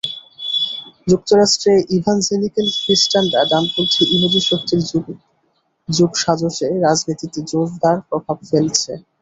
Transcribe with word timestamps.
যুক্তরাষ্ট্রে 1.07 1.73
ইভানজেলিক্যাল 1.97 2.67
খ্রিষ্টানরা 2.79 3.41
ডানপন্থী 3.51 4.03
ইহুদি 4.15 4.41
শক্তির 4.49 4.81
যোগসাজশে 5.89 6.67
রাজনীতিতে 6.85 7.39
জোরদার 7.51 7.97
প্রভাব 8.07 8.37
ফেলছে। 8.49 8.91